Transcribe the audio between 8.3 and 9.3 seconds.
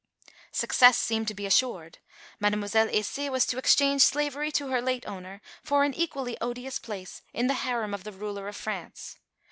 of France.